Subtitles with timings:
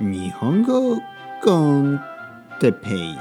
[0.00, 1.00] 日本語
[1.42, 2.00] コン
[2.60, 3.18] テペイ。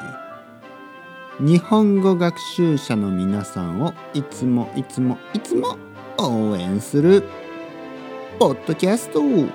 [1.40, 5.76] 日本語学習者の皆さんをいつもいつもいつも
[6.20, 7.24] 応援する
[8.38, 9.24] ポッドキャスト。
[9.24, 9.50] 今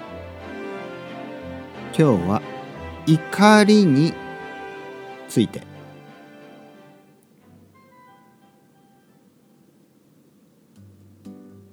[1.95, 2.43] 日は
[3.07, 4.12] 怒りに
[5.29, 5.62] ついて。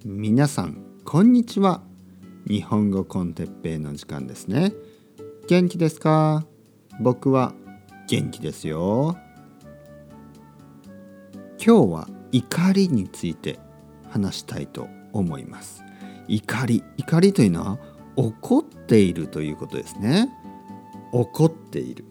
[0.05, 1.81] 皆さんこんにちは。
[2.47, 4.73] 日本語コンテッペイの時間ですね。
[5.49, 6.45] 元気ですか？
[6.99, 7.55] 僕は
[8.07, 9.17] 元気ですよ。
[11.57, 13.57] 今日は怒りについて
[14.11, 15.83] 話したいと思います。
[16.27, 17.79] 怒り怒りというのは
[18.15, 20.29] 怒っているということですね。
[21.11, 22.05] 怒っている。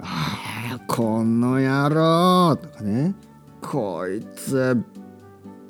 [0.00, 3.16] ああこの野郎とかね。
[3.60, 4.80] こいつ。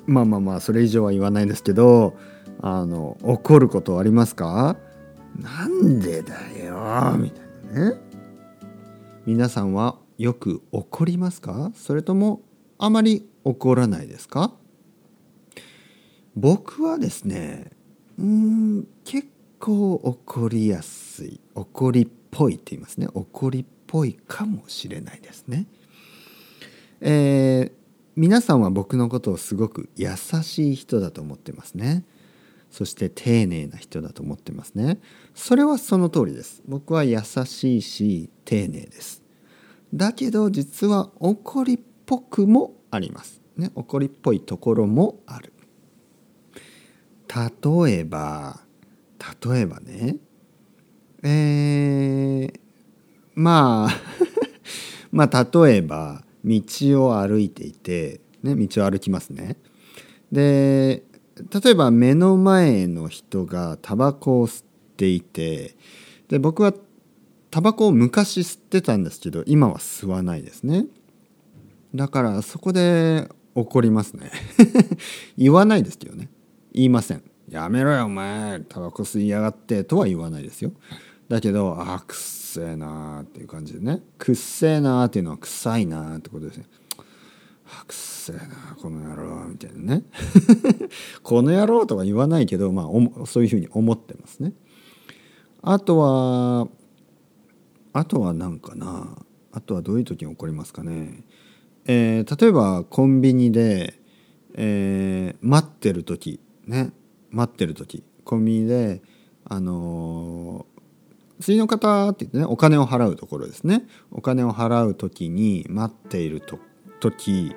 [0.05, 2.15] まあまあまあそれ以上は言わないですけど
[2.61, 4.75] あの怒ることありますか？
[5.39, 7.97] なんでだよみたいなね。
[9.25, 11.71] 皆さんはよく怒りますか？
[11.75, 12.41] それとも
[12.77, 14.53] あまり怒らないですか？
[16.35, 17.71] 僕はですね
[18.17, 19.27] うん結
[19.59, 23.07] 構怒りやすい怒りっぽいって言いますね。
[23.13, 25.67] 怒りっぽいかもしれないですね。
[27.01, 27.71] えー、
[28.15, 32.05] 皆さんは僕のことをすごく優しい人だと思ってますね。
[32.73, 34.99] そして丁寧な人だと思ってますね。
[35.35, 36.63] それはその通りです。
[36.67, 39.21] 僕は優しいし丁寧です。
[39.93, 43.43] だけど実は怒りっぽくもあります。
[43.57, 45.53] ね怒りっぽいところもある。
[47.27, 48.61] 例えば
[49.45, 50.17] 例えばね
[51.21, 52.59] えー、
[53.35, 54.01] まあ
[55.13, 56.61] まあ例えば道
[57.05, 59.57] を歩いていて、ね、道を歩きますね。
[60.31, 61.03] で
[61.35, 64.65] 例えば目の前の人がタバコを吸っ
[64.97, 65.75] ていて
[66.27, 66.73] で僕は
[67.49, 70.85] タバコを昔吸ってたんですけど今は吸わないですね。
[71.93, 74.31] だからそこで怒りますね。
[75.37, 76.29] 言わないですけどね。
[76.73, 77.23] 言いません。
[77.47, 78.59] やめろよお前。
[78.61, 80.71] タバコ吸いやがってとは言わないですよ。
[81.29, 84.01] だけどあくっせえなーっていう感じでね。
[84.17, 86.65] くっせえなーっていうのは臭いなーってことですね。
[87.67, 90.03] あくっせえなこの野郎みたいなね。
[91.23, 94.53] この野郎とは言わないけどまあそういうふうに思ってますね。
[95.61, 96.67] あとは
[97.91, 99.17] あとは何かな。
[99.51, 101.23] あとはどういう時に起こりますかね。
[101.85, 103.99] えー、例えばコンビニで、
[104.55, 106.91] えー、待ってる時ね。
[107.29, 108.03] 待ってる時。
[108.23, 109.01] コンビニで
[109.43, 113.85] あのー、次の方って言ってねお金を払うところですね。
[114.11, 116.57] お金を払う時に待っていると
[117.01, 117.53] 時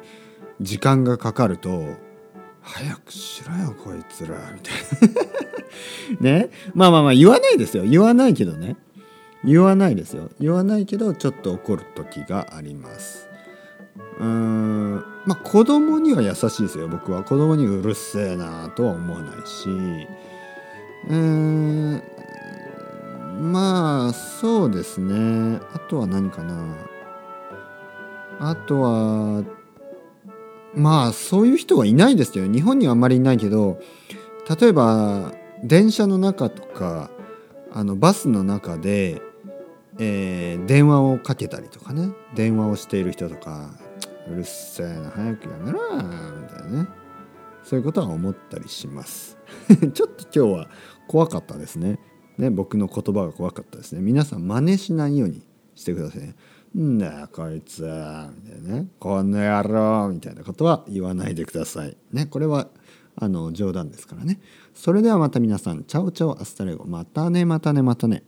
[0.61, 1.85] 時間がかかると
[2.63, 4.75] 早くしろよこいつらみたい
[6.21, 6.21] な。
[6.21, 6.51] ね。
[6.75, 7.85] まあまあまあ言わないですよ。
[7.85, 8.77] 言わないけどね。
[9.45, 10.31] 言わないですよ。
[10.41, 13.29] 言わないけどちょっと怒る時があります。
[14.19, 14.95] うーん。
[15.27, 17.23] まあ子供には優しいですよ僕は。
[17.23, 19.69] 子供にうるせえなとは思わないし。
[21.09, 22.03] うーん。
[23.53, 25.61] まあそうですね。
[25.73, 26.75] あとは何かな。
[28.41, 29.45] あとは
[30.77, 33.81] まあそういう人はいないですよ日本にはあんまりいないけど
[34.61, 35.33] 例えば
[35.65, 37.11] 電車の中とか
[37.73, 39.21] あのバスの中で、
[39.99, 42.11] えー、電話をかけたりとかね。
[42.35, 43.71] 電話をしている人とか
[44.31, 46.03] うるせえな早くやめろみ
[46.49, 46.89] たいなね。
[47.65, 49.37] そういうことは思ったりします。
[49.93, 50.71] ちょっと今日は
[51.07, 51.99] 怖かったですね。
[52.39, 54.01] ね僕の言葉が怖かったですね。
[54.01, 55.43] 皆さん真似しないように
[55.75, 56.35] してくださいね。
[56.79, 61.97] んだよこいつみたいなねこの野郎みたいなことは言わないでください。
[62.13, 62.27] ね。
[62.27, 62.69] これは
[63.17, 64.41] あの冗談ですからね。
[64.75, 66.85] それではまた皆さんチャオチャオ hasta luego。
[66.85, 68.23] またねまたねまたね。